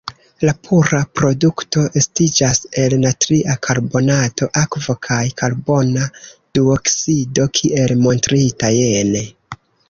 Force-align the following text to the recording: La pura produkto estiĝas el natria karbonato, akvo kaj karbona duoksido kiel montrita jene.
La 0.47 0.51
pura 0.67 0.99
produkto 1.17 1.83
estiĝas 1.99 2.61
el 2.83 2.95
natria 3.01 3.57
karbonato, 3.67 4.47
akvo 4.63 4.95
kaj 5.09 5.19
karbona 5.43 6.09
duoksido 6.61 7.47
kiel 7.61 7.95
montrita 8.09 8.73
jene. 8.79 9.25